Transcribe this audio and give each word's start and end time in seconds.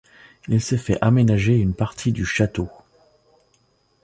Il 0.47 0.59
s'est 0.63 0.79
fait 0.79 0.97
aménager 1.01 1.55
une 1.59 1.75
partie 1.75 2.11
du 2.11 2.25
château. 2.25 2.67